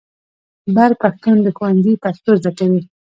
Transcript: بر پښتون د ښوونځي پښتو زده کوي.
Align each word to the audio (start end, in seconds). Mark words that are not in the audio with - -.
بر 0.75 0.91
پښتون 1.01 1.37
د 1.43 1.47
ښوونځي 1.57 1.93
پښتو 2.03 2.31
زده 2.39 2.51
کوي. 2.57 2.81